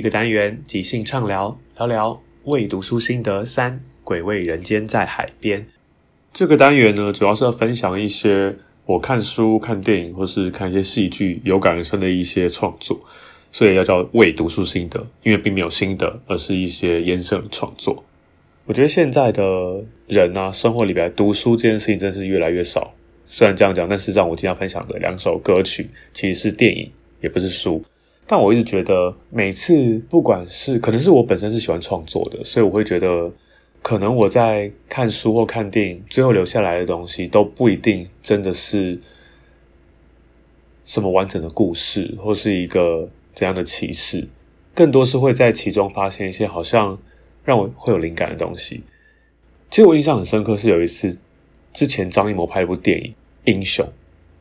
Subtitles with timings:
[0.00, 5.66] 一个单元即兴畅聊，聊聊未读书心得三：鬼味人间在海边。
[6.32, 8.56] 这个单元呢，主要是要分享一些
[8.86, 12.98] 我看书、看电影或是看一些戏剧有感而生的一些创作，
[13.52, 18.02] 所以要叫未读书心得，因为并没有心得，而是一些延伸创作。
[18.64, 19.42] 我觉得现在的
[20.06, 22.90] 人啊，生活里边读书这件事情真是越来越少。
[23.26, 26.90] 虽然这样讲，但是让我今天要分享的两首歌曲其实是电影，
[27.20, 27.84] 也不是书。
[28.32, 33.28] 但我一直觉得，每次不管是可能是我本身是喜欢创作的，所以我会觉得，
[33.82, 38.96] 可能我在看书或看电影，最后留下来的东西都不一定真的是
[40.84, 44.28] 什么完整的故事，或是一个怎样的启示，
[44.76, 46.96] 更多是会在其中发现一些好像
[47.44, 48.84] 让我会有灵感的东西。
[49.72, 51.18] 其实我印象很深刻，是有一次
[51.72, 53.12] 之前张艺谋拍了部电影
[53.52, 53.84] 《英雄》，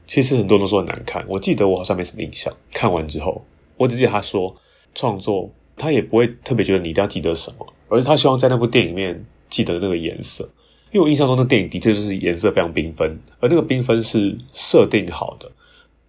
[0.06, 2.56] 其实很多人都说很难看，我记得我好像没什么印象。
[2.72, 3.44] 看完之后。
[3.80, 4.54] 我只记得他说，
[4.94, 10.44] 创作他也不会特别觉得你一定要记得什么，而是他希望在那部电影里面记得那个颜色。
[10.92, 15.50] 因为我印象中的电影的确就是颜色非常缤纷，而那个缤纷是设定好的。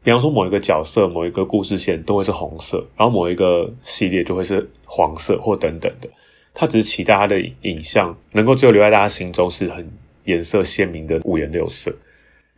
[0.02, 6.10] 比方说某一个角色、某一个故事线都会是红色，然后某一个系列就会是黄色或等等的。
[6.52, 9.88] 他只是期待他的影像能够最后留在大家心中是很
[10.24, 11.94] 颜色鲜明的五颜六色。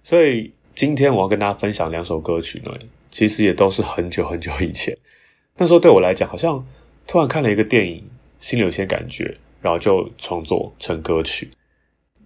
[0.02, 2.72] 所以今天我要跟大家分享两首歌曲呢。
[3.10, 4.96] 其实也都是很久很久以前，
[5.56, 6.64] 那时候对我来讲，好像
[7.06, 8.04] 突然看了一个电影，
[8.40, 11.50] 心里有些感觉，然后就创作成歌曲。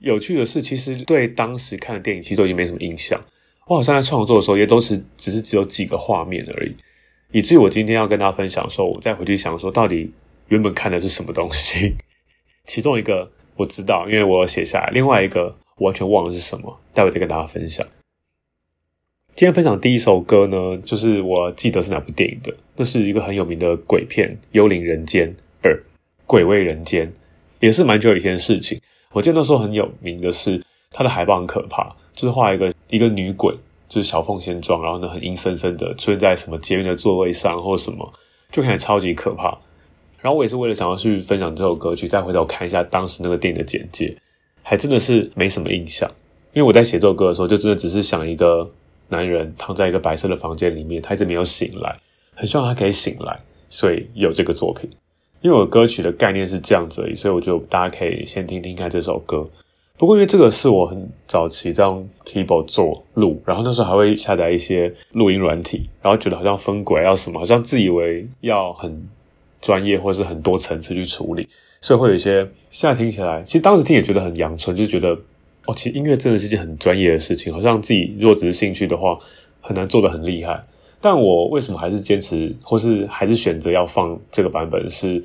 [0.01, 3.21] 有趣的是，其实对当时看的电影，其实都已经没什么印象。
[3.67, 6.75] 我好像在创作的时候，也都是只是只有几个画面而已，
[7.33, 10.13] 以至于我今天要跟大家分享的时候，我再回去想说，到底
[10.49, 11.97] 原本看的是什么东西。
[12.67, 17.85] 其中一个我知道，因为我写下来；另外一个完全忘了是什么，待会再跟大家分享。
[19.31, 25.79] 今天分享第一首歌呢，就是我记得是哪部电影的，那是一个很有名的鬼片《幽灵人间二：
[26.27, 27.07] 鬼味人间》，
[27.61, 28.81] 也是蛮久以前的事情。
[29.13, 33.55] 我记得那时候很有名的是它的海报很可怕，就是画一个一个女鬼，
[33.89, 38.13] 就是小凤仙状，然后呢很阴森森的出现在什么捷运的座位上或什么，
[38.53, 39.57] 就看起超级可怕。
[40.21, 44.17] 然后我也是为了想要去分享这首歌曲，再回头看一下当时那个电影的简介，
[44.63, 46.11] 还真的是没什么印象，
[46.53, 48.71] 因为我在写这首歌的时候，就真的只是想一个。
[49.09, 51.97] 男人躺在一个白色的房间里面，他一直没有醒来，
[52.37, 53.37] 很希望他可以醒来，
[53.69, 54.89] 所以有这个作品。
[55.41, 59.45] 因为我歌曲的概念是这样子，所以我就大家可以先听听看这首歌。
[59.97, 69.09] 不过因为这个是我很早期在用 keyboard 做录，然后那时候还会下载一些录音软体，然后觉得好像分轨要什么，好像自以为要很
[69.61, 71.49] 专业或是很多层次去处理，
[71.81, 75.19] 所以会有一些现在听起来，其实当时听也觉得很阳春，就觉得。
[75.69, 79.19] 哦，其实音乐真的是一件很专业的事情，好像自己如果只是兴趣的话，
[79.61, 80.63] 很难做得很厉害。
[81.09, 84.91] 但我为什么还是坚持，或是还是选择要放这个版本？
[84.91, 85.25] 是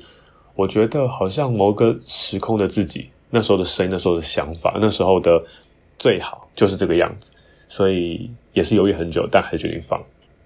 [0.54, 5.42] 我觉得好像某个时空的自己，那时候的声音，那时候的想法，那时候的
[5.98, 7.32] 最好就是这个样子。
[7.66, 10.00] 所以也是犹豫很久，但还是决定放。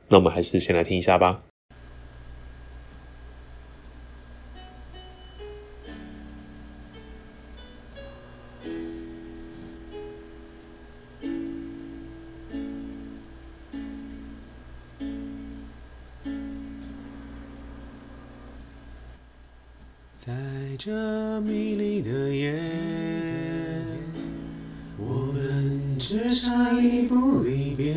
[0.08, 1.38] 那我们还是先来听一下吧。
[20.78, 22.52] 这迷离的夜，
[24.98, 27.94] 我们只差一步离别。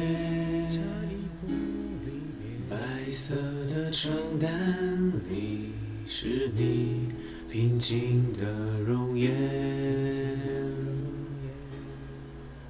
[2.70, 2.78] 白
[3.12, 3.36] 色
[3.70, 5.74] 的床单里
[6.06, 7.10] 是你
[7.52, 9.36] 平静的容颜，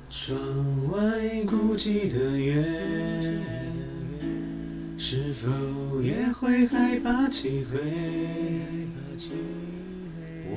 [0.09, 0.35] 窗
[0.91, 2.63] 外孤寂的月，
[4.97, 7.77] 是否也会害怕漆黑？
[10.49, 10.53] 我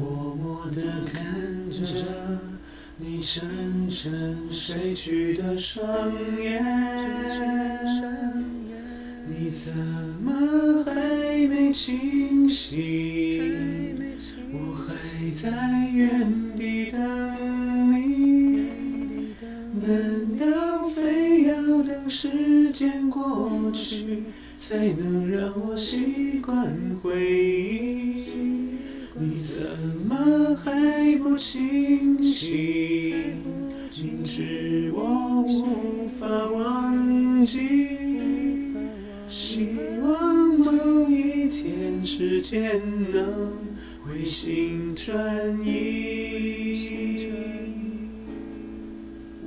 [0.00, 1.84] 默默地看着
[2.96, 6.62] 你沉沉睡去的双眼，
[9.26, 9.74] 你怎
[10.22, 10.92] 么还
[11.48, 13.98] 没清醒？
[14.52, 14.56] 我
[14.86, 14.94] 还
[15.32, 15.50] 在
[15.92, 18.68] 原地等你，
[19.82, 24.22] 难道非要等时间过去，
[24.56, 28.73] 才能让我习惯回忆？
[29.16, 29.64] 你怎
[30.08, 33.14] 么还不清醒？
[34.02, 37.60] 明知我无法忘记，
[39.28, 39.68] 希
[40.02, 42.82] 望某一天时间
[43.12, 43.52] 能
[44.04, 45.16] 回心转
[45.64, 47.30] 意。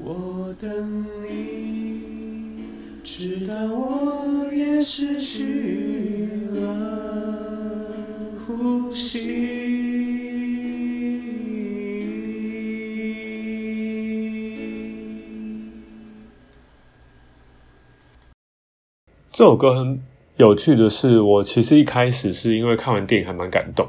[0.02, 2.00] 我等你，
[3.04, 7.17] 直到我也失去了。
[8.58, 9.20] 呼吸
[19.32, 20.02] 这首歌很
[20.38, 23.88] 有趣的是，我其实一开始是因为看完电影还蛮感动，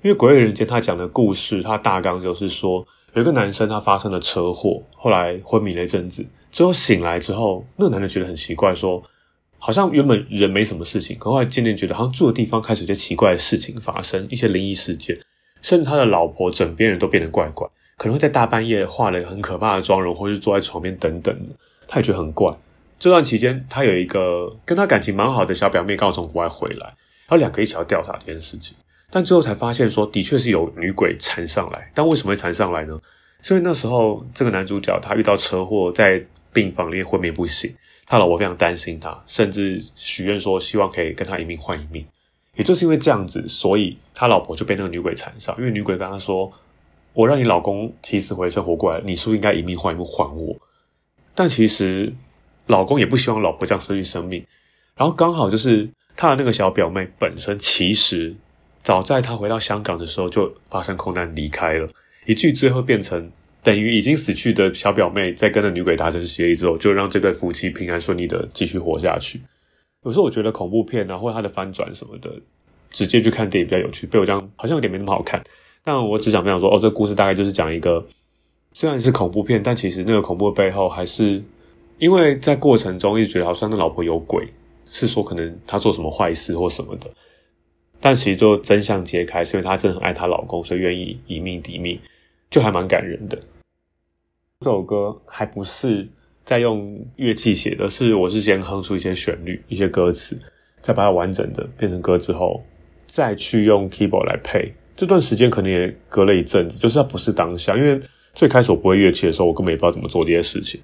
[0.00, 9.02] 因为《鬼影人间》他讲的故事，他大纲就是说，有一个男生他发生了车祸，后来昏迷了一阵子，之后醒来之后，那个男的觉得很奇怪，说
[9.58, 15.18] 好像原本人没什么事情，可后来渐渐觉得好像住的地方开始有些奇怪的事情发生，一些灵异事件，
[15.62, 21.54] 甚至他的老婆枕边人都变得怪怪，可能会在大半夜化了很可怕的妆容，或是坐在床边等等的，
[21.86, 22.56] 他也觉得很怪。
[22.98, 28.76] 这段期间，他有一个跟他感情蛮好的小表妹，刚好从国外回来，然后两个一起要调查这件事情，
[29.10, 31.90] 但最后才发现说，的确是有女鬼缠上来。
[31.94, 32.98] 但为什么会缠上来呢？
[33.40, 36.20] 所以那时候这个男主角他遇到车祸，在
[36.52, 37.72] 病房里面昏迷不醒，
[38.08, 42.04] 他老婆非常担心他，甚至许愿说希望可以跟他一命换一命。
[42.56, 46.50] 也就是因为这样子，所以他老婆就被那个女鬼缠上，因为女鬼跟他说
[47.14, 50.56] ：“我让你老公起死回生活过来，你是不是应该一命换一命还我？”
[51.36, 52.12] 但其实。
[52.68, 54.44] 老公也不希望老婆这样失去生命，
[54.94, 58.36] 然后刚好就是他的那个小表妹本身，其实
[58.82, 61.88] 早在他回到香港的时候就发生空难离开了，
[62.26, 63.32] 一句最后变成
[63.68, 69.38] 等于已经死去的小表妹在跟那女鬼达成协议之后，就让这对夫妻平安顺利的继续活下去。
[70.04, 72.32] 有时候我觉得恐怖片啊，或者它的翻转什么的，
[72.90, 74.06] 直接去看电影比较有趣。
[74.06, 75.44] 被我这样好像有点没那么好看，
[75.84, 78.02] 但我只想分享说，哦，这故事大概就是讲一个
[78.72, 81.42] 虽然是恐怖片，但其实那个恐怖的背后还是。
[81.98, 84.46] 因为在过程中一直觉得好像那老婆有鬼，
[84.88, 87.10] 是说可能她做什么坏事或什么的，
[88.00, 91.98] 但其实就真相揭开，是因为她真的很爱她老公，所以愿意以命抵命，
[92.50, 93.36] 就还蛮感人的。
[94.60, 96.08] 这首歌还不是
[96.44, 100.36] 在用乐器写的，是我是先哼出一些旋律、一些歌词，
[100.82, 102.60] 再把它完整的变成歌之后，
[103.06, 104.74] 再去用 keyboard 来配。
[104.96, 108.00] 这段时间可能也隔了一阵子，就是它不是当下，因为
[108.34, 110.80] 最开始我不会乐器的时候，我根本也不知道怎么做这些事情。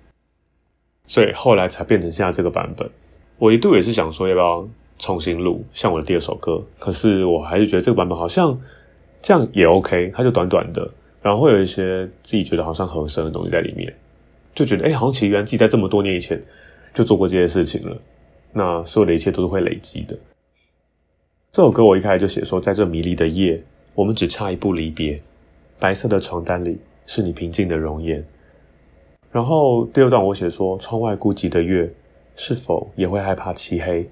[1.08, 2.88] 所以后来才变成现在这个版本。
[3.38, 4.68] 我一度也是想说要不要
[5.00, 6.64] 重新录，像我的第二首歌。
[6.78, 8.56] 可是我还是觉得这个版本好像
[9.20, 10.88] 这样也 OK，它就短短的，
[11.24, 13.90] 然后会有一些自己觉得好像合身的东西在里面，
[14.54, 16.38] 就觉得哎，好像其实原来自己在这么多年以前
[16.92, 17.96] 就做过这些事情了。
[18.52, 20.14] 那所有的一切都是会累积的。
[21.50, 23.58] 这首歌我一开始就写说，在这迷离的夜，
[23.94, 25.18] 我们只差一步离别。
[25.80, 28.22] 白色的床单里是你平静的容颜。
[29.32, 31.90] 然后第二段我写说，窗外孤寂的月，
[32.36, 34.06] 是否也会害怕漆黑？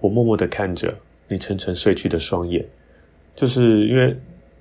[0.00, 0.92] 我默默的看着
[1.28, 2.66] 你沉沉睡去的双眼，
[3.36, 4.16] 就是因为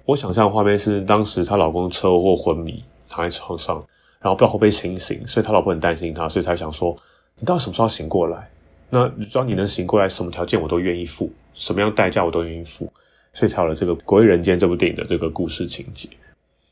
[0.07, 3.75] 我想象的画面是当时她老公车祸昏迷躺在床上，
[4.21, 6.97] 然后不知道会不会清醒，所以她老婆很担心他，所以才想说，
[7.37, 8.49] 你到底什么时候醒过来？
[8.89, 12.89] 那只要你能醒过来，什么条件我都愿意付，什么样代价我都愿意付，
[13.33, 16.07] 所以才有了这个《鬼人间》这部电影的这个故事情节。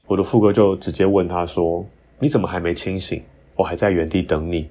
[0.07, 1.85] 我的副歌就直接问他说。
[2.17, 3.21] 你怎么还没清醒？
[3.57, 4.69] 我还在原地等你。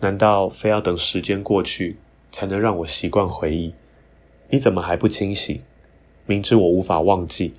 [0.00, 1.96] 难道非要等时间过去，
[2.32, 3.72] 才能让我习惯回忆？
[4.48, 5.62] 你怎么还不清醒？
[6.26, 7.54] 明知我无法忘记，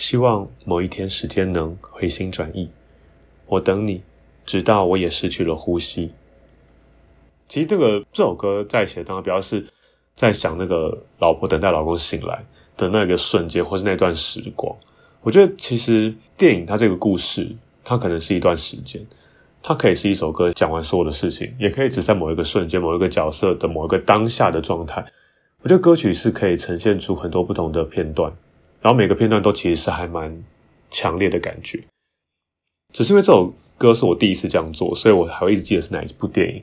[0.00, 2.70] 希望某一天时间能回心转意。
[3.46, 4.02] 我等你，
[4.46, 6.10] 直到我也失去了呼吸。
[7.46, 9.62] 其实这个这首歌在写当中，主要是
[10.16, 12.42] 在讲那个老婆等待老公醒来
[12.78, 14.74] 的那个瞬间，或是那段时光。
[15.20, 17.54] 我觉得其实电影它这个故事，
[17.84, 19.06] 它可能是一段时间，
[19.62, 25.04] 它可以是一首歌讲完所有的事情，也可以只在某一个瞬间、某一个角色的某一个当下的状态。
[25.60, 28.32] 我觉得歌曲是可以呈现出很多不同的片段，
[28.80, 30.42] 然后每个片段都其实是还蛮
[30.90, 31.82] 强烈的感觉。
[32.92, 36.62] 只是因为这首歌是我第一次这样做，所以我还会一直记得是哪一部电影。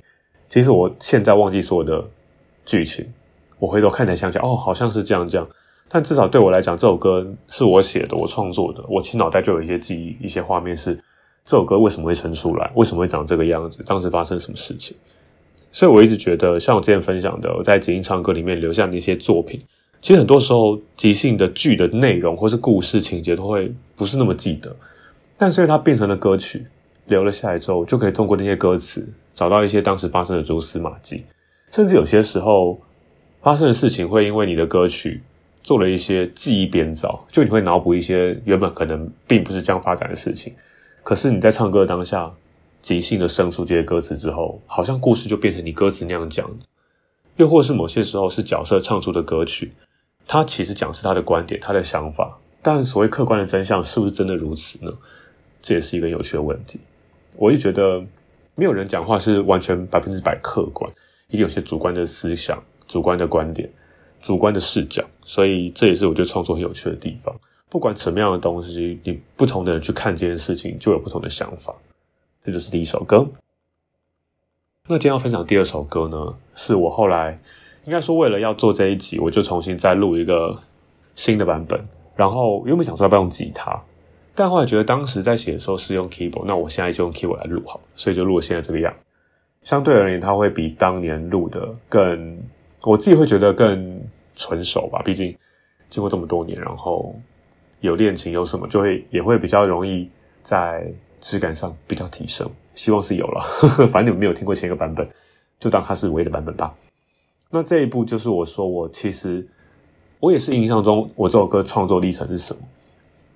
[0.50, 2.06] 其实我现在忘记所有的
[2.66, 3.06] 剧情，
[3.60, 5.48] 我回头看才想起，哦，好像是这样这样。
[5.90, 10.96] 但至少对我来讲，这首歌是我写的，我创作的，我其实脑袋就有一些记忆、一些画面，是
[11.46, 14.98] 这首歌为什么会生出来，为什么会长这个样子，当时发生什么事情。
[15.72, 19.62] 所以我一直觉得，像我之前分享的，我在即兴唱歌里面留下的一些作品，
[20.02, 24.76] 其实很多时候即兴的剧的内容或是故事情节都会不是那么记得，
[25.38, 26.66] 但是它变成了歌曲，
[27.08, 31.24] 留了下来之后，就可以通过那些歌词找到一些当时发生的蛛丝马迹，
[31.72, 32.80] 甚至有些时候
[33.42, 35.22] 发生的事情会因为你的歌曲
[35.64, 40.54] 做了一些记忆编造，就你会脑补一些原本可能并不是这样发展的事情，
[41.04, 42.32] 可是你在唱歌的当下。
[42.80, 46.50] 即兴的生出这些歌词之后，好像故事就变成你歌词那样讲
[47.36, 49.74] 又或是某些时候是角色唱出的歌曲，
[50.28, 54.92] 他其实讲是他的观点、他的想法，但所谓客观的真相是不是真的如此呢？
[55.62, 56.80] 这也是一个有趣的问题。
[57.36, 58.04] 我就觉得
[58.56, 60.92] 没有人讲话是完全百分之百客观，
[61.30, 63.70] 一定有些主观的思想、主观的观点、
[64.22, 67.34] 主观的视角，所以这也是我觉得创作很有趣的地方。
[67.70, 71.74] 不管什么样的东西，你不同的人去看这件事情，就有不同的想法。
[72.42, 73.28] 这就是第一首歌。
[74.88, 77.40] 那今天要分享第二首歌呢，是我后来
[77.88, 80.60] 应该说为了要做这一集，我就重新再录一个
[81.16, 81.84] 新的版本。
[82.16, 83.82] 然后原本想说要不要用吉他，
[84.36, 88.94] 但后来觉得当时在写的时候是用 keyboard，那我现在就用 keyboard 来录好，所以就录了现在这个样。
[89.64, 92.38] 相对而言，它会比当年录的更，
[92.84, 94.02] 我自己会觉得更
[94.36, 95.02] 纯熟吧。
[95.06, 95.36] 毕竟
[95.90, 97.16] 经过这么多年，然后
[97.80, 100.10] 有恋情有什么，就会也会比较容易
[100.44, 100.94] 在。
[101.20, 103.42] 质感上比较提升，希望是有了。
[103.92, 105.06] 反正你们没有听过前一个版本，
[105.60, 106.72] 就当它是唯一的版本吧。
[107.50, 109.48] 那这一部就是我说我其实
[110.20, 112.62] 我也是印象中我这首歌创作历程是什么，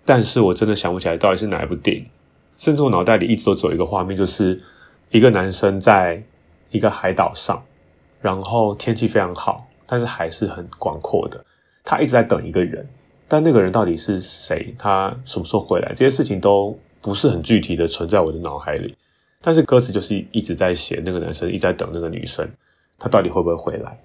[0.06, 2.06] 但是我真的想不起来到底是哪一部电影。
[2.58, 4.62] 甚至我脑袋里一直都只有一个画面，就是
[5.10, 6.22] 一个男生在
[6.70, 7.64] 一个海岛上，
[8.22, 11.44] 然后天气非常好，但是海是很广阔的，
[11.84, 12.88] 他一直在等一个人，
[13.28, 14.76] 但那个人到底是谁？
[14.78, 15.90] 他什么时候回来？
[15.90, 16.78] 这些事情都。
[17.04, 18.96] 不是很具体的存在我的脑海里，
[19.42, 22.48] 但是歌词就是一直在写那个男生一直在等那个女生，
[23.02, 24.00] 他到底会不会回来？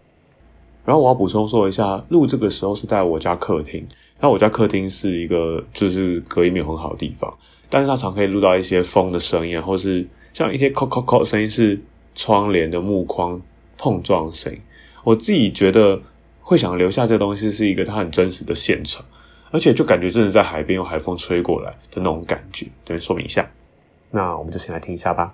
[0.87, 3.87] 然后我要补充说一下，录这个时候是在我家客厅，
[4.19, 7.33] 那我家客厅是一个就是隔音没有很好的地方，
[7.69, 11.79] 但是它常可以录到一些风的声音，或是像一些“扣扣扣”声音是
[12.15, 13.39] 窗帘的木框
[13.77, 14.59] 碰撞声音。
[15.05, 16.01] 我自己觉得
[16.41, 19.05] 会想留下这东西，是一个它很真实的现场。
[19.53, 23.49] 而且就感觉真的在海边，有海风吹过来的那种感觉，这边说明一下。
[24.11, 25.33] 那我们就先来听一下吧。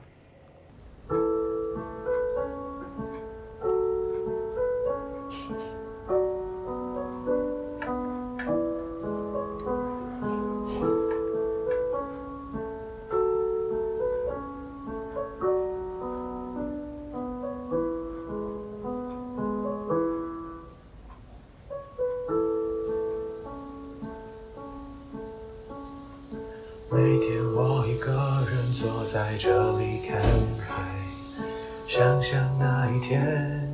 [31.94, 33.68] 想象那一天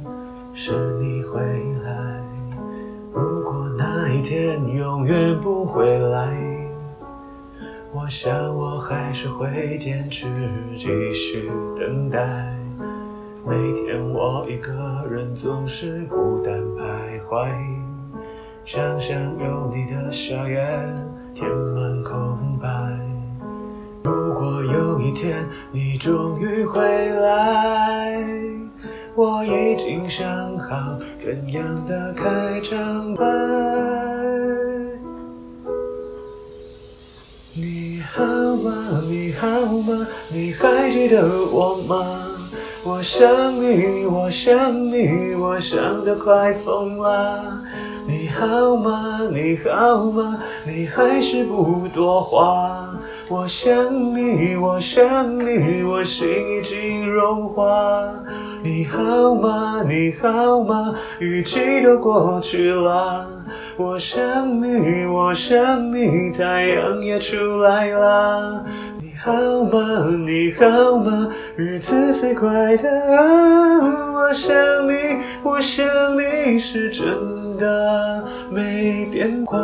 [0.52, 1.40] 是你回
[1.84, 2.20] 来。
[3.12, 6.36] 如果那一天永远不回来，
[7.94, 10.26] 我想我还是会坚持
[10.76, 11.48] 继续
[11.78, 12.52] 等待。
[13.46, 17.48] 每天我一个人总是孤单徘徊，
[18.64, 20.92] 想象有你的笑颜
[21.36, 22.47] 填满空。
[24.48, 28.18] 如果有一天你终于回来，
[29.14, 30.26] 我已经想
[30.58, 33.24] 好怎样的开场白。
[37.54, 39.02] 你好吗？
[39.06, 39.48] 你好
[39.82, 40.06] 吗？
[40.32, 42.24] 你还记得我吗？
[42.84, 47.60] 我想你，我想你，我想得快疯了。
[48.06, 49.20] 你好吗？
[49.30, 50.38] 你好吗？
[50.66, 52.94] 你还是不多话。
[53.30, 57.62] 我想你，我想你，我心已经融化。
[58.62, 59.82] 你好吗？
[59.86, 60.94] 你好吗？
[61.18, 63.28] 雨季都过去了。
[63.76, 68.64] 我想你，我想你，太阳也出来了。
[69.02, 69.30] 你好
[69.62, 70.06] 吗？
[70.26, 71.28] 你好吗？
[71.54, 74.56] 日子飞快的啊，我想
[74.88, 75.84] 你，我想
[76.16, 77.06] 你是真
[77.58, 79.58] 的没变化。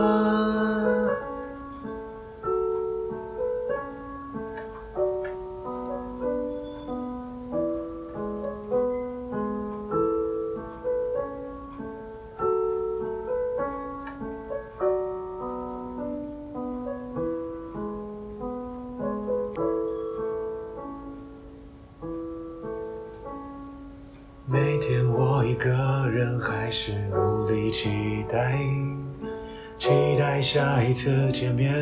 [30.44, 31.74] 下一次见面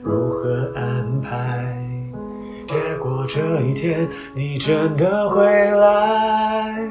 [0.00, 1.76] 如何安排。
[2.68, 6.88] 结果这一天你真的回来，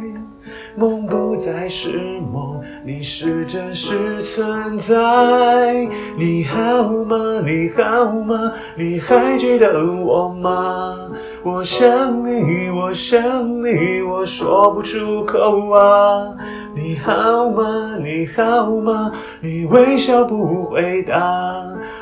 [0.76, 5.88] 梦不再是梦，你是真实存在。
[6.18, 7.16] 你好吗？
[7.46, 8.52] 你好吗？
[8.76, 11.12] 你还记得我吗？
[11.42, 16.36] 我想你，我想你，我说不出口啊。
[16.76, 17.98] 你好吗？
[18.04, 19.12] 你好吗？
[19.40, 21.16] 你微笑不回答。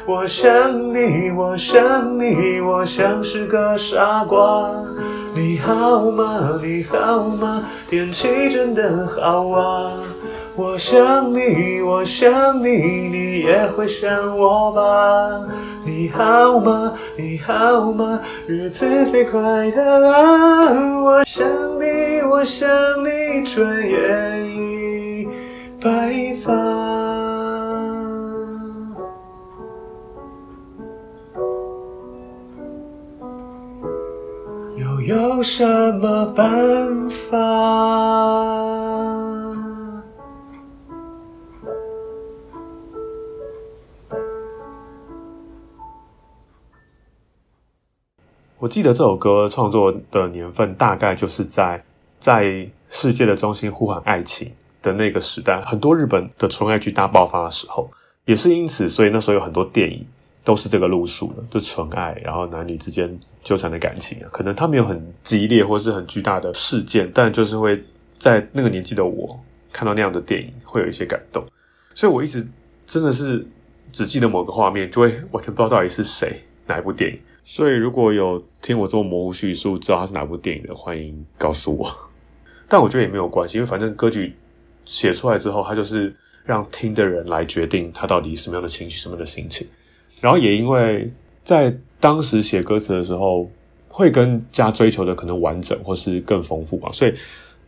[0.07, 4.71] 我想你，我想你，我像是个傻瓜。
[5.35, 6.59] 你好吗？
[6.63, 7.63] 你好吗？
[7.87, 9.91] 天气真的好啊。
[10.55, 15.45] 我想你，我想你，你也会想我吧？
[15.87, 16.93] 你好吗？
[17.15, 18.19] 你好吗？
[18.45, 21.01] 日子飞快的啊！
[21.01, 21.47] 我想
[21.79, 22.67] 你，我想
[23.05, 25.29] 你，转眼已
[25.81, 26.51] 白发。
[34.75, 35.65] 又有什
[35.99, 37.37] 么办法？
[48.77, 51.83] 记得这首歌创作的年份大概就是在
[52.19, 54.51] 在世界的中心呼喊爱情
[54.83, 57.89] 的那个时代，很多日本的纯爱剧大爆发的时候，
[58.25, 60.05] 也是因此，所以那时候有很多电影
[60.43, 67.83] 都是这个路数的，就纯爱，然后男女之间纠缠的感情，可能他没有很激烈或是很巨大的事件，但就是会
[68.19, 69.39] 在那个年纪的我
[69.73, 71.43] 看到那样的电影，会有一些感动，
[71.95, 72.47] 所以我一直
[72.85, 73.43] 真的是
[73.91, 77.19] 只记得某个画面，就会完全不知道到底是谁哪一部电影。
[77.49, 81.89] 所以，如果有听我这么模糊叙述，知道它是哪部电影的，欢迎告诉我。
[82.67, 84.35] 但我觉得也没有关系，因为反正歌曲
[84.83, 89.65] 写出来之后，它就是让听的人来决定他到底什么样的情绪、什么样的心情。
[90.19, 91.09] 然后也因为
[91.45, 93.49] 在当时写歌词的时候，
[93.87, 97.13] 会更加追求的可能完整或是更丰富吧，所以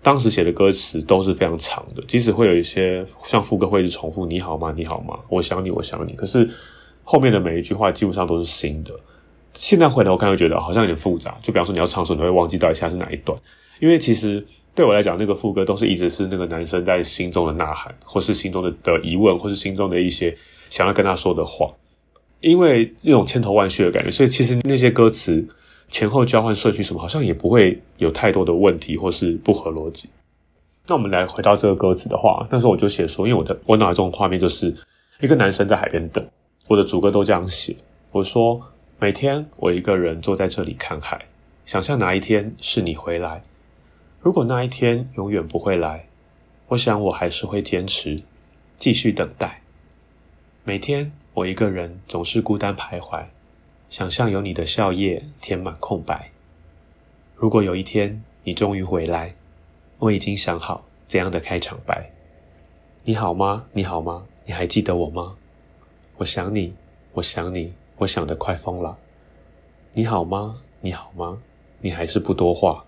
[0.03, 4.73] 当时写的歌词都是非常长的，即使会有一些像副歌会一直重复“你好吗？
[4.75, 5.17] 你好吗？
[5.29, 6.49] 我想你，我想你”，可是
[7.05, 8.91] 后面的每一句话基本上都是新的。
[9.53, 13.37] 现在回头看会觉得好像有点复杂，就比方说你要唱的时候，你会忘记到底下是哪一段，
[13.79, 20.33] 因为其实对我来讲，那个副歌都是一直是那个男生在心中的呐喊，或是心中的的疑问，或是心中的一些
[20.69, 21.69] 想要跟他说的话。
[22.39, 25.45] 因为那种千头万绪的感觉，所以其实那些歌词
[25.89, 30.07] 前后交换顺序什么，好像也不会有太多的问题或是不合逻辑。
[30.87, 34.73] 那我们来回到这个歌词的话，那时候我就写说，因为我的我脑海中的画面就是
[35.19, 36.25] 一个男生在海边等，
[36.67, 37.75] 我的主歌都这样写，
[38.11, 38.61] 我说。
[39.01, 41.23] 每天我一个人坐在这里看海，
[41.65, 43.41] 想象哪一天是你回来。
[44.19, 46.05] 如果那一天永远不会来，
[46.67, 48.21] 我想我还是会坚持，
[48.77, 49.61] 继续等待。
[50.65, 53.23] 每天我一个人总是孤单徘徊，
[53.89, 56.31] 想象有你的笑靥填满空白。
[57.37, 59.33] 如果有一天你终于回来，
[59.99, 62.11] 我已经想好怎样的开场白。
[63.05, 63.63] 你好吗？
[63.71, 64.25] 你好吗？
[64.45, 65.37] 你还记得我吗？
[66.17, 66.73] 我想你，
[67.13, 67.71] 我想你。
[67.99, 68.97] 我想的快疯了，
[69.91, 70.55] 你好吗？
[70.79, 71.37] 你好吗？
[71.81, 72.85] 你还是不多话。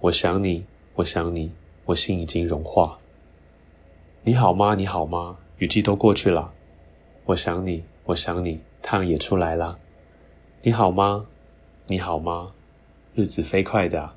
[0.00, 0.64] 我想你，
[0.96, 1.48] 我想你，
[1.84, 2.98] 我心已经融化。
[4.24, 4.74] 你好吗？
[4.74, 5.36] 你好吗？
[5.58, 6.52] 雨季都过去了。
[7.24, 9.78] 我想你，我想你，太阳也出来了。
[10.62, 11.24] 你好吗？
[11.86, 12.50] 你好吗？
[13.14, 14.10] 日子飞快的。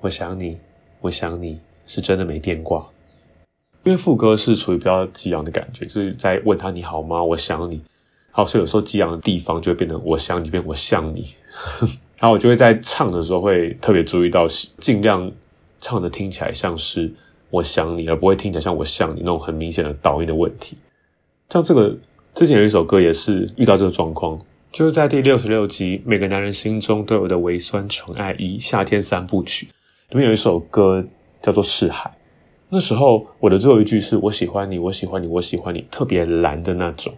[0.00, 0.58] 我想你，
[1.00, 2.84] 我想你，是真的没变卦。
[3.84, 7.22] 因为副歌是处于比较激昂的感觉，就是在问他你好吗？
[7.22, 7.80] 我想你。
[8.36, 11.32] 好，所以有时候激昂的地方就会变成我想你，变我像你。
[12.18, 15.30] 然后我就会在唱的时候会特别注意到，尽量
[15.80, 17.08] 唱的听起来像是
[17.50, 20.76] 我想你，而不会听起来像我像你那种很明显的导音的问题。
[21.48, 21.96] 像这个
[22.34, 24.36] 之前有一首歌也是遇到这个状况，
[24.72, 29.66] 就是在第六十六集《每个男人心中都有的微酸纯爱一夏天三部曲》
[30.10, 31.04] 里面有一首歌
[31.40, 32.10] 叫做《是海》。
[32.68, 37.14] 那时候我的最后一句是我喜欢你，我喜欢你，我喜欢你，特别蓝的那种。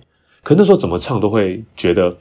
[0.46, 2.16] 可那时候怎么唱都会觉得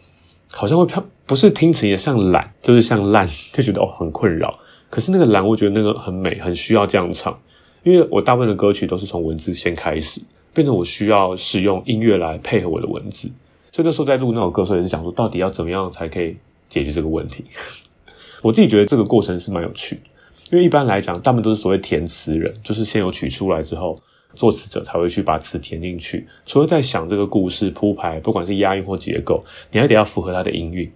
[0.52, 4.58] 好像会飘，不是听起来像懒，就是像烂， 就觉得哦很困扰。
[4.90, 7.40] 可是那个蓝，我觉得那个很美，很需要这样唱，
[7.84, 10.20] 因为我大部分的歌曲都是从文字先开始，
[10.56, 13.30] 变成我需要使用音乐来配合我的文字。
[13.72, 16.36] 所以那时候在录那首歌的时候，也是讲说到底要怎么样才可以
[16.68, 17.46] 解决这个问题。
[18.42, 20.02] 我自己觉得这个过程是蛮有趣的，
[20.50, 23.96] 因为一般来讲，大部分都是所谓填词人，就是先有曲出来之后，
[24.36, 26.28] 作词者才会去把词填进去。
[26.46, 30.92] 除了在想这个故事铺排，不管是押韵或结构，你还得要符合它的音韵。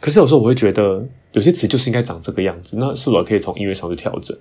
[0.00, 4.36] 可是有时候我会觉得，有些词就是应该长这个样子，那是否可以从音乐上去调整？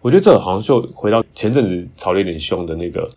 [0.00, 3.08] 我觉得这好像就回到前阵子吵得有点凶的那个。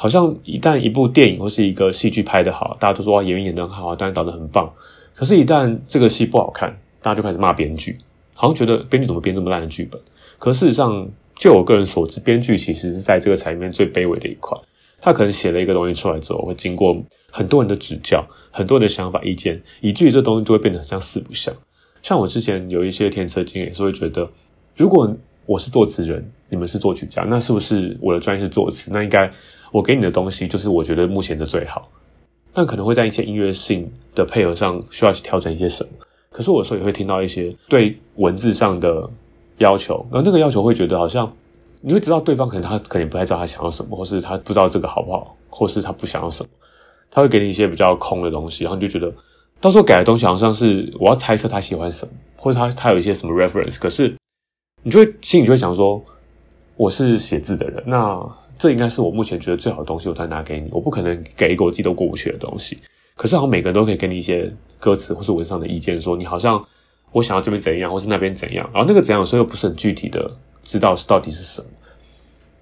[0.00, 4.72] 好像一旦一部电影或是一个戏剧拍得好，大家都说哇演员演得很好，导演导得很棒。
[5.12, 6.70] 可是，一旦这个戏不好看，
[7.02, 7.98] 大家就开始骂编剧，
[8.32, 10.00] 好像觉得编剧怎么编这么烂的剧本。
[10.38, 14.58] 可事实上，就我个人所知，编剧其实是在这个产业里面最卑微的一块。
[15.00, 21.54] 他可能写了一个东西出来之后，会经过很多人的指教，很多人的想法意见，以至于这东西就会变得很像四不像。
[22.02, 24.28] 像我之前有一些填词经验，也是会觉得，
[24.76, 28.90] 如果我是作词人，你们是作曲家，那是不是我的专业是作词？
[28.92, 29.30] 那应该。
[29.70, 31.90] 我给你的东西就是我觉得目前的最好，
[32.54, 35.90] 但可能会在一些音乐性的配合上需要去调整一些什么。
[36.30, 39.06] 可是我有时候也会听到一些对文字上的
[39.58, 41.30] 要求，然后那个要求会觉得好像
[41.80, 46.48] 你会知道对方可能他可能不太知道他想要什么，或是他不知道这个好不好，或是他不想要什么，
[47.10, 49.12] 他会给你一些比较空的东西，然后你就觉得
[49.60, 54.14] 到时候改的东西好像是我要猜测他喜欢什么，或者他他有一些什么 reference，可是
[54.82, 56.02] 你就会心里就会想说，
[56.76, 58.20] 我是写字的人，那。
[58.60, 60.68] 这应该是我目前觉得最好的东西，我才拿给你。
[60.72, 62.76] 我不可能给一个我自己都过不去的东西。
[63.14, 66.60] 可是好像每个人都可以给你一些歌词或是文上的意见，说你好像
[67.12, 68.68] 我想要这边怎样，或是那边怎样。
[68.72, 70.30] 然后那个怎样，有时候又不是很具体的
[70.62, 71.68] 知道是到底是什么。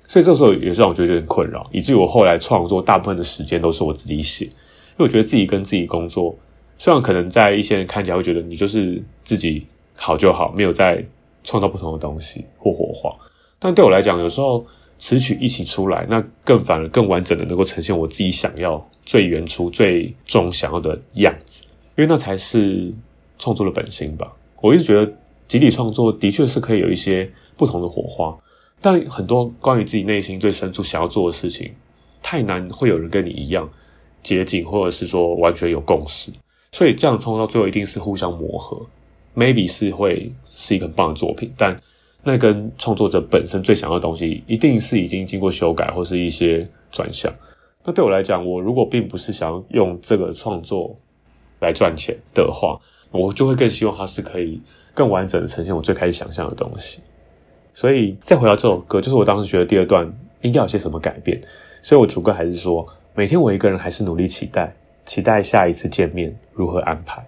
[0.08, 4.52] 所以这时候也是让我觉得有点困扰，以至于我后来创作大部分的时间都是我自己写，因
[4.98, 6.36] 为我觉得自己跟自己工作，
[6.78, 11.04] 虽然可能在一些人看起来会觉得你就是自己好就好，没有在
[11.44, 13.14] 创造不同的东西或火花，
[13.58, 14.66] 但对我来讲，有时候。
[14.98, 21.62] 词曲一起出来，那更反而更完整的能够呈现我自己想要最原初、最终想要的样子，
[21.98, 22.90] 因为那才是
[23.38, 24.32] 创作的本心吧。
[24.60, 25.12] 我一直觉得
[25.48, 28.36] 集体创作的确是可以有一些不同的火花，
[28.80, 31.72] 但很多关于自己内心最深处想要做的事情，
[32.22, 33.68] 太难会有人跟你一样
[34.22, 36.32] 接近，或者是说完全有共识，
[36.72, 38.84] 所以这样创作到最后一定是互相磨合
[39.34, 41.80] ，maybe 是会是一个很棒的作品，但。
[42.28, 47.32] 那跟创作者本身最想要的东西，一定是已经经过修改或是一些转向。
[47.84, 50.98] 那对我来讲，我如果并不是想要用这个创作
[51.60, 52.76] 来赚钱的话，
[53.10, 54.60] 我就会更希望它是可以
[54.94, 57.00] 更完整的呈现我最开始想象的东西。
[57.74, 61.40] 所以再回到这首歌，就是我当时觉得第二段应该有些什么改变。
[61.82, 67.24] 所以我主歌还是说，每天我一个人还是努力期待，期待下一次见面如何安排。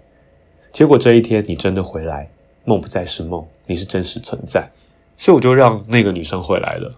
[0.73, 2.29] 结果这一天你真的回来，
[2.65, 4.69] 梦不再是梦，你是真实存在。
[5.17, 6.95] 所以我就让那个女生回来了，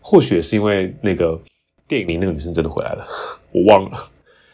[0.00, 1.38] 或许是因为那个
[1.86, 3.06] 电影里那个女生真的回来了，
[3.52, 4.08] 我忘了。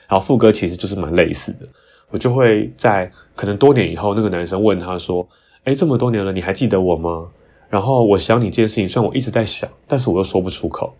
[0.08, 1.66] 然后副歌其实就是蛮类似的，
[2.12, 5.26] 我就会在可能多年以后，那个男生问他说
[5.64, 7.26] ：“哎，这么多年了，你还记得我吗？”
[7.68, 10.94] 然后我想你这件事情，虽然我一直在想，但是我又说不出口。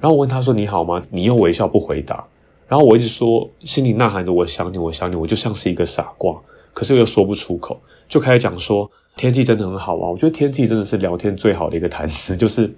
[0.00, 2.24] 然后我问他说：“你好吗？”你又微笑不回答。
[2.66, 6.34] 然后我一直说，心里呐喊着：“我想你，我想你。”我就像是一个傻瓜，
[6.72, 8.90] 可是又说不出口，就开始讲说。
[9.16, 10.10] 天气真的很好啊！
[10.10, 12.68] 我觉得天气真的是聊天最好的一个谈资， 就是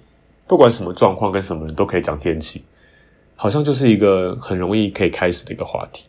[0.45, 2.61] 不管什么状况跟什么人都可以讲天气，
[3.35, 6.05] 好像就是一个很容易可以开始的一个话题。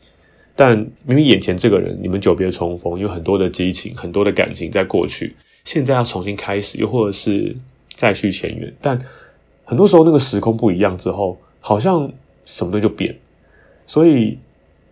[0.61, 7.57] 但明明眼前这个人，你们久别重逢，有很多的激情，很多的感情在过去，现在要重新开始，又或者是
[7.91, 9.01] 再续前缘，但
[9.65, 12.11] 很多时候那个时空不一样之后，好像
[12.45, 13.17] 什么东西就变。
[13.87, 14.37] 所以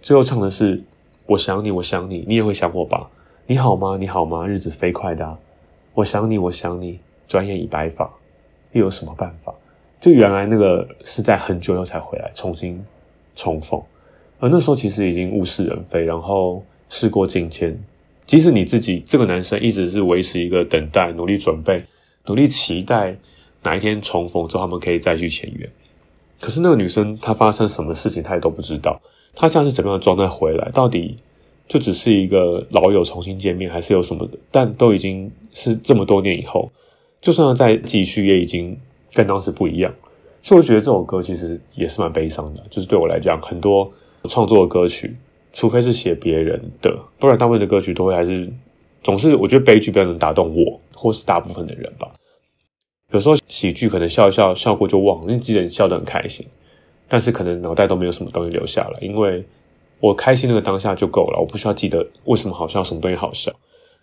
[0.00, 0.80] 最后唱的是
[1.26, 3.10] “我想你，我想你，你也会想我吧。”
[3.48, 3.96] 你好吗？
[3.98, 4.46] 你好吗？
[4.46, 5.36] 日子飞快的，
[5.94, 8.08] 我想你，我想你，转眼已白发，
[8.70, 9.52] 又有什么办法？
[10.00, 12.80] 就原来那个是在很久以后才回来，重新
[13.34, 13.82] 重逢，
[14.38, 17.78] 而那时候其实已经物是人非，然后事过境迁。
[18.26, 21.84] 即使你自己这个男生一直是维持一个等待、努力准备、
[22.26, 23.16] 努力期待
[23.62, 25.68] 哪一天重逢之后他们可以再续前缘，
[26.40, 29.00] 可是那个女生她发生什么事情，她也都不知道，
[29.34, 31.18] 她现在是怎么样的状态回来，到底？
[31.68, 34.38] 就只是一个老友重新见面，还是有什么的？
[34.52, 36.70] 但都已经是这么多年以后，
[37.20, 38.78] 就算要再继续，也已经
[39.12, 39.92] 跟当时不一样。
[40.42, 42.62] 所以我觉得这首歌其实也是蛮悲伤的。
[42.70, 43.92] 就是对我来讲，很多
[44.26, 45.16] 创作的歌曲，
[45.52, 48.50] 除非是写别人的，不然大部分的歌曲都会还是
[49.02, 52.10] 总是我觉得悲剧比较能打动我，或是大部分的人吧。
[53.12, 56.44] 有时候喜剧可能笑一笑，笑过就忘了，你记得你笑得很开心，
[57.08, 59.44] 但是可能脑袋都没有什么东西留下来，因为
[60.00, 63.52] 我开心那个当下就够了，我不需要记得为什么好笑，什么东西好笑。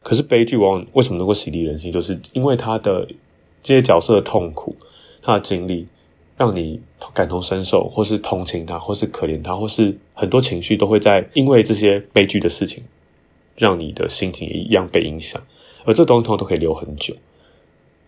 [0.02, 3.08] 可是悲剧往往为什么能够洗涤人心，就是因为他的
[3.62, 4.76] 这些角色的痛苦，
[5.22, 5.88] 他的经历，
[6.44, 6.78] 让你
[7.14, 12.84] 感同身受，或是同情他，或是可怜他，或是很多情绪都会在因为这些悲剧的事情，
[13.56, 15.42] 让你的心情也一样被影响，
[15.86, 17.16] 而这东西通常都可以留很久。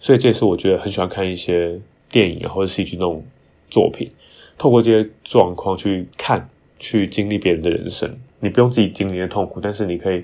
[0.01, 1.79] 所以这也是我觉得很喜欢看一些
[2.11, 3.23] 电影啊，或者戏剧那种
[3.69, 4.11] 作品，
[4.57, 10.23] 透过这些状况去看、去经历别人的人生，你不用自己经历的痛苦，但是你可以。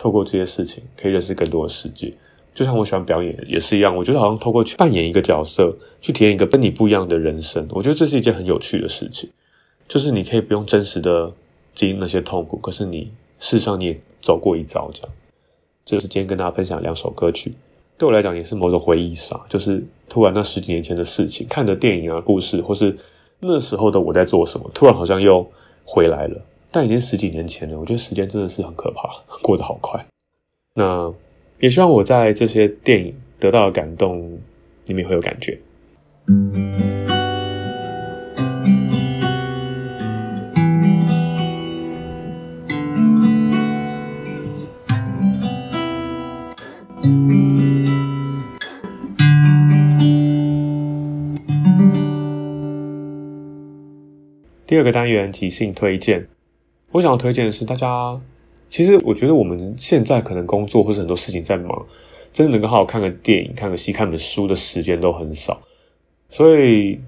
[0.00, 2.12] 透过这些事情，可以认识更多的世界。
[2.58, 9.30] 就像我喜欢表演也是一样，我觉得好像透过去扮演一个角色，去体验一个跟你不一样的人生，我觉得这是一件很有趣的事情。
[9.86, 11.32] 就是你可以不用真实的
[11.72, 15.12] 经历那些痛苦，可是你事实上你也走过一遭，这样。
[15.84, 17.54] 这就是今天跟大家分享两首歌曲，
[17.96, 19.40] 对我来讲也是某种回忆杀。
[19.48, 22.98] 就是突然那十几年前的事情，看的电影啊、故事，或是
[23.38, 25.48] 那时候的我在做什么，突然好像又
[25.84, 26.40] 回来了。
[26.72, 29.08] 但已经十几年前了，我觉得时间真的是很可怕，
[29.42, 30.04] 过得好快。
[30.74, 31.08] 那
[31.60, 34.38] 也希望我在这些电影得到的感动，
[34.86, 35.58] 你们也会有感觉。
[54.66, 56.28] 第二个单元即兴推荐。
[56.92, 58.20] 我想要推荐的是，大家
[58.70, 61.86] 其实我觉得我们现在可能工作或者很多事情在忙，
[62.32, 65.58] 真的能够好好看个电影、看个戏、看本书的时间都很少，
[66.28, 66.98] 所以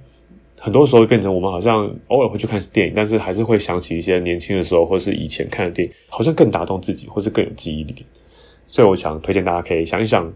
[0.58, 8.04] 很多时候变成我们好像偶尔会去看电影，但是还是会想起一些年轻的时候或是以前看的电影，好像更打动自己，或是更有记忆力。
[8.66, 10.32] 所以我想推荐大家可以想一想，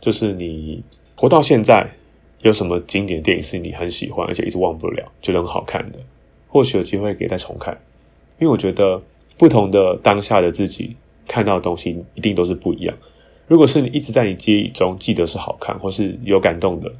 [0.00, 0.82] 就是你
[1.16, 1.88] 活到现在
[2.42, 5.98] 有什么经典电影是你很喜欢，而且一直忘不了，觉得很好看的，
[6.46, 7.76] 或许有机会可以再重看。
[8.38, 9.02] 因为我觉得
[9.38, 10.96] 不同的当下的自己
[11.28, 12.94] 看到的东西一定都是不一样。
[13.46, 16.92] 如果是你一直在你记忆中记得是好看或是有感动的，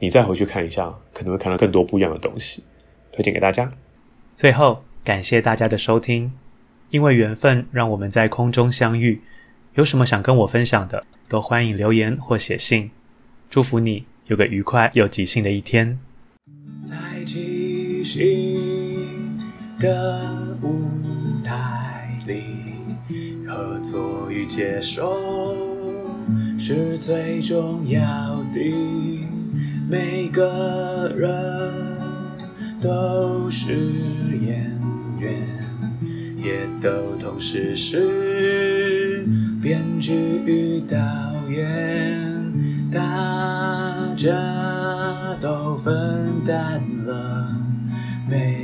[0.00, 2.62] 你再回去看一下，可能会看到更多不一样的东西。
[3.12, 3.72] 推荐给大家。
[4.34, 6.32] 最后，感谢大家的收听，
[6.90, 9.22] 因为缘分让我们在空中相遇。
[9.74, 12.90] 有什么想跟我分享的，都欢迎留言或写信。
[13.48, 15.98] 祝福你有个愉快又即兴的一天。
[16.82, 18.84] 在即兴。
[19.80, 21.03] 的舞
[23.94, 25.56] 所以接受
[26.58, 28.00] 是最重要
[28.52, 28.60] 的。
[29.88, 31.30] 每个人
[32.80, 33.72] 都是
[34.44, 34.68] 演
[35.20, 35.46] 员，
[36.36, 39.24] 也都同时是
[39.62, 40.12] 编剧
[40.44, 40.98] 与导
[41.48, 42.52] 演，
[42.90, 42.98] 大
[44.16, 44.28] 家
[45.40, 45.94] 都分
[46.44, 47.56] 担了
[48.28, 48.63] 每。